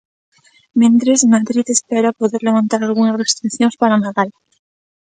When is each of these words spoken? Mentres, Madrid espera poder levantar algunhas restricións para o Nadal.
Mentres, 0.81 1.19
Madrid 1.33 1.67
espera 1.69 2.17
poder 2.21 2.41
levantar 2.49 2.81
algunhas 2.83 3.19
restricións 3.23 3.75
para 3.81 3.97
o 3.97 4.01
Nadal. 4.05 4.29